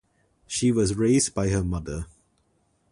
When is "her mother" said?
1.49-2.07